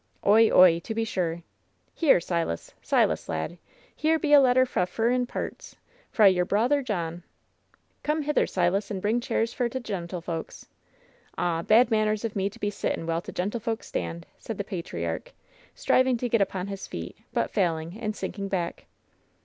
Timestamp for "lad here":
3.29-4.19